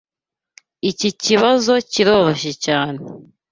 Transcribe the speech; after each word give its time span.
Iki 0.89 1.09
kibazo 1.23 1.71
kiroroshye 1.91 2.51
cyane. 2.65 3.01